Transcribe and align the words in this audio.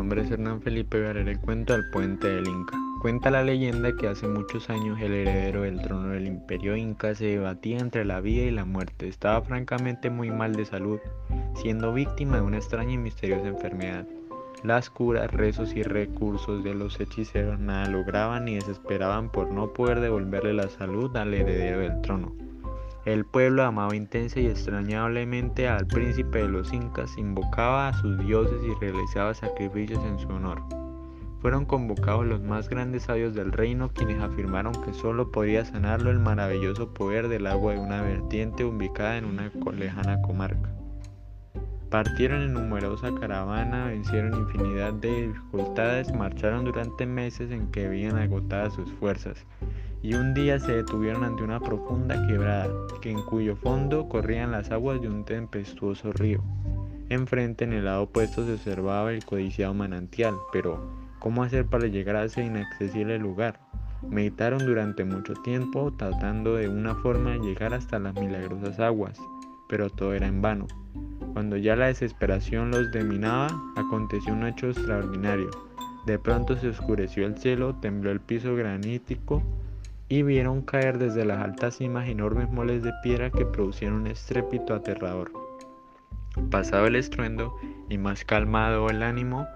es 0.00 0.30
Hernán 0.30 0.62
Felipe 0.62 1.00
Varela 1.00 1.30
el 1.30 1.38
cuento 1.38 1.74
del 1.74 1.88
puente 1.90 2.26
del 2.26 2.48
Inca. 2.48 2.76
Cuenta 3.02 3.30
la 3.30 3.44
leyenda 3.44 3.94
que 3.94 4.08
hace 4.08 4.26
muchos 4.26 4.70
años 4.70 4.98
el 5.00 5.12
heredero 5.12 5.62
del 5.62 5.80
trono 5.82 6.08
del 6.08 6.26
imperio 6.26 6.74
inca 6.74 7.14
se 7.14 7.26
debatía 7.26 7.78
entre 7.78 8.06
la 8.06 8.20
vida 8.20 8.44
y 8.44 8.50
la 8.50 8.64
muerte. 8.64 9.08
Estaba 9.08 9.42
francamente 9.42 10.08
muy 10.08 10.30
mal 10.30 10.56
de 10.56 10.64
salud, 10.64 10.98
siendo 11.54 11.92
víctima 11.92 12.36
de 12.36 12.42
una 12.42 12.56
extraña 12.56 12.94
y 12.94 12.98
misteriosa 12.98 13.48
enfermedad. 13.48 14.06
Las 14.64 14.88
curas, 14.88 15.30
rezos 15.30 15.76
y 15.76 15.82
recursos 15.82 16.64
de 16.64 16.74
los 16.74 16.98
hechiceros 16.98 17.60
nada 17.60 17.86
lograban 17.86 18.48
y 18.48 18.54
desesperaban 18.54 19.30
por 19.30 19.52
no 19.52 19.72
poder 19.74 20.00
devolverle 20.00 20.54
la 20.54 20.68
salud 20.70 21.14
al 21.14 21.34
heredero 21.34 21.80
del 21.80 22.00
trono. 22.00 22.49
El 23.06 23.24
pueblo 23.24 23.62
amaba 23.62 23.96
intensa 23.96 24.40
y 24.40 24.46
extrañablemente 24.46 25.66
al 25.66 25.86
príncipe 25.86 26.40
de 26.40 26.48
los 26.48 26.70
incas, 26.74 27.16
invocaba 27.16 27.88
a 27.88 27.94
sus 27.94 28.18
dioses 28.18 28.62
y 28.62 28.74
realizaba 28.78 29.32
sacrificios 29.32 30.04
en 30.04 30.18
su 30.18 30.28
honor. 30.28 30.60
Fueron 31.40 31.64
convocados 31.64 32.26
los 32.26 32.42
más 32.42 32.68
grandes 32.68 33.04
sabios 33.04 33.32
del 33.32 33.52
reino 33.52 33.88
quienes 33.88 34.20
afirmaron 34.20 34.74
que 34.84 34.92
solo 34.92 35.32
podía 35.32 35.64
sanarlo 35.64 36.10
el 36.10 36.18
maravilloso 36.18 36.92
poder 36.92 37.28
del 37.28 37.46
agua 37.46 37.72
de 37.72 37.78
una 37.78 38.02
vertiente 38.02 38.66
ubicada 38.66 39.16
en 39.16 39.24
una 39.24 39.50
lejana 39.72 40.20
comarca. 40.20 40.68
Partieron 41.88 42.42
en 42.42 42.52
numerosa 42.52 43.14
caravana, 43.18 43.86
vencieron 43.86 44.38
infinidad 44.38 44.92
de 44.92 45.28
dificultades, 45.28 46.14
marcharon 46.14 46.66
durante 46.66 47.06
meses 47.06 47.50
en 47.50 47.70
que 47.70 47.86
habían 47.86 48.18
agotadas 48.18 48.74
sus 48.74 48.92
fuerzas 48.92 49.46
y 50.02 50.14
un 50.14 50.32
día 50.34 50.58
se 50.58 50.72
detuvieron 50.72 51.24
ante 51.24 51.42
una 51.42 51.60
profunda 51.60 52.26
quebrada, 52.26 52.68
que 53.02 53.10
en 53.10 53.22
cuyo 53.22 53.56
fondo 53.56 54.08
corrían 54.08 54.52
las 54.52 54.70
aguas 54.70 55.00
de 55.00 55.08
un 55.08 55.24
tempestuoso 55.24 56.12
río. 56.12 56.42
Enfrente, 57.10 57.64
en 57.64 57.72
el 57.72 57.84
lado 57.84 58.04
opuesto, 58.04 58.46
se 58.46 58.54
observaba 58.54 59.12
el 59.12 59.24
codiciado 59.24 59.74
manantial, 59.74 60.34
pero 60.52 60.80
¿cómo 61.18 61.42
hacer 61.42 61.66
para 61.66 61.86
llegar 61.86 62.16
a 62.16 62.24
ese 62.24 62.44
inaccesible 62.44 63.18
lugar? 63.18 63.60
Meditaron 64.08 64.64
durante 64.64 65.04
mucho 65.04 65.34
tiempo 65.34 65.92
tratando 65.92 66.56
de 66.56 66.68
una 66.68 66.94
forma 66.94 67.32
de 67.32 67.40
llegar 67.40 67.74
hasta 67.74 67.98
las 67.98 68.14
milagrosas 68.14 68.80
aguas, 68.80 69.20
pero 69.68 69.90
todo 69.90 70.14
era 70.14 70.26
en 70.26 70.40
vano. 70.40 70.66
Cuando 71.34 71.56
ya 71.56 71.76
la 71.76 71.86
desesperación 71.86 72.70
los 72.70 72.90
dominaba, 72.90 73.48
aconteció 73.76 74.32
un 74.32 74.46
hecho 74.46 74.68
extraordinario. 74.68 75.50
De 76.06 76.18
pronto 76.18 76.56
se 76.56 76.68
oscureció 76.68 77.26
el 77.26 77.36
cielo, 77.36 77.74
tembló 77.74 78.10
el 78.10 78.20
piso 78.20 78.56
granítico, 78.56 79.42
y 80.10 80.24
vieron 80.24 80.62
caer 80.62 80.98
desde 80.98 81.24
las 81.24 81.38
altas 81.38 81.76
cimas 81.76 82.08
enormes 82.08 82.50
moles 82.50 82.82
de 82.82 82.92
piedra 83.00 83.30
que 83.30 83.46
producían 83.46 83.92
un 83.92 84.08
estrépito 84.08 84.74
aterrador. 84.74 85.30
Pasado 86.50 86.88
el 86.88 86.96
estruendo 86.96 87.56
y 87.88 87.96
más 87.96 88.24
calmado 88.24 88.90
el 88.90 89.04
ánimo, 89.04 89.46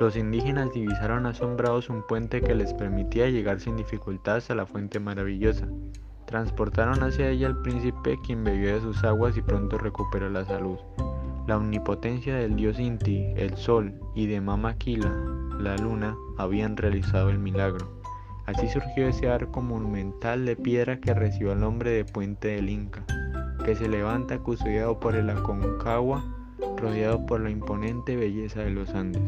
los 0.00 0.16
indígenas 0.16 0.72
divisaron 0.72 1.26
asombrados 1.26 1.88
un 1.88 2.04
puente 2.08 2.40
que 2.40 2.56
les 2.56 2.74
permitía 2.74 3.30
llegar 3.30 3.60
sin 3.60 3.76
dificultad 3.76 4.42
a 4.48 4.54
la 4.56 4.66
fuente 4.66 4.98
maravillosa. 4.98 5.68
Transportaron 6.26 7.04
hacia 7.04 7.30
ella 7.30 7.46
al 7.46 7.62
príncipe 7.62 8.18
quien 8.26 8.42
bebió 8.42 8.74
de 8.74 8.80
sus 8.80 9.04
aguas 9.04 9.36
y 9.36 9.42
pronto 9.42 9.78
recuperó 9.78 10.28
la 10.28 10.44
salud. 10.44 10.78
La 11.46 11.56
omnipotencia 11.56 12.34
del 12.34 12.56
dios 12.56 12.80
Inti, 12.80 13.26
el 13.36 13.56
sol, 13.56 13.94
y 14.16 14.26
de 14.26 14.40
Mama 14.40 14.74
Kila, 14.74 15.12
la 15.60 15.76
luna, 15.76 16.16
habían 16.36 16.76
realizado 16.76 17.30
el 17.30 17.38
milagro. 17.38 17.99
Así 18.50 18.68
surgió 18.68 19.06
ese 19.06 19.28
arco 19.28 19.62
monumental 19.62 20.44
de 20.44 20.56
piedra 20.56 20.98
que 20.98 21.14
recibió 21.14 21.52
el 21.52 21.60
nombre 21.60 21.92
de 21.92 22.04
Puente 22.04 22.48
del 22.48 22.68
Inca, 22.68 23.04
que 23.64 23.76
se 23.76 23.88
levanta 23.88 24.40
custodiado 24.40 24.98
por 24.98 25.14
el 25.14 25.30
Aconcagua, 25.30 26.24
rodeado 26.76 27.24
por 27.26 27.40
la 27.40 27.50
imponente 27.50 28.16
belleza 28.16 28.62
de 28.62 28.70
los 28.70 28.90
Andes. 28.90 29.22